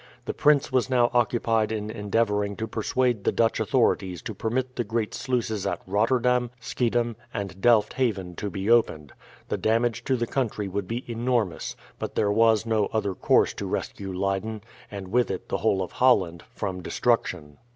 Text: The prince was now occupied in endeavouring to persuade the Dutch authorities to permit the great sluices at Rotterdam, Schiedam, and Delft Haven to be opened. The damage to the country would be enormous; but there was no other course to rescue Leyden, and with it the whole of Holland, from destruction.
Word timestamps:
The 0.25 0.33
prince 0.33 0.71
was 0.71 0.89
now 0.89 1.11
occupied 1.13 1.71
in 1.71 1.91
endeavouring 1.91 2.55
to 2.55 2.65
persuade 2.67 3.23
the 3.23 3.31
Dutch 3.31 3.59
authorities 3.59 4.23
to 4.23 4.33
permit 4.33 4.75
the 4.75 4.83
great 4.83 5.13
sluices 5.13 5.67
at 5.67 5.79
Rotterdam, 5.85 6.49
Schiedam, 6.59 7.15
and 7.31 7.61
Delft 7.61 7.93
Haven 7.93 8.33
to 8.37 8.49
be 8.49 8.67
opened. 8.67 9.13
The 9.49 9.59
damage 9.59 10.03
to 10.05 10.15
the 10.15 10.25
country 10.25 10.67
would 10.67 10.87
be 10.87 11.05
enormous; 11.07 11.75
but 11.99 12.15
there 12.15 12.31
was 12.31 12.65
no 12.65 12.87
other 12.87 13.13
course 13.13 13.53
to 13.53 13.67
rescue 13.67 14.11
Leyden, 14.11 14.63
and 14.89 15.09
with 15.09 15.29
it 15.29 15.49
the 15.49 15.57
whole 15.57 15.83
of 15.83 15.91
Holland, 15.91 16.45
from 16.55 16.81
destruction. 16.81 17.59